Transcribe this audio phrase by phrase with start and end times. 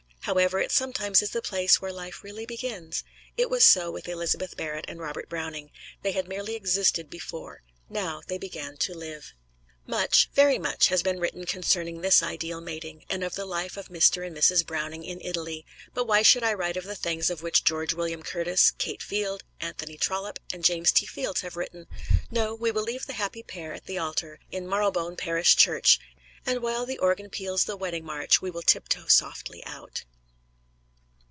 [0.25, 3.03] However, it sometimes is the place where life really begins.
[3.37, 5.71] It was so with Elizabeth Barrett and Robert Browning
[6.03, 9.33] they had merely existed before; now, they began to live.
[9.87, 13.87] Much, very much has been written concerning this ideal mating, and of the life of
[13.89, 14.25] Mr.
[14.25, 14.63] and Mrs.
[14.63, 15.65] Browning in Italy.
[15.95, 19.43] But why should I write of the things of which George William Curtis, Kate Field,
[19.59, 21.07] Anthony Trollope and James T.
[21.07, 21.87] Fields have written?
[22.29, 25.97] No, we will leave the happy pair at the altar, in Marylebone Parish Church,
[26.45, 30.05] and while the organ peals the wedding march we will tiptoe softly out.